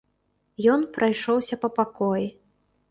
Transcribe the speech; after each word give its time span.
Ён 0.75 0.87
прайшоўся 0.97 1.55
па 1.65 1.69
пакоі. 1.81 2.27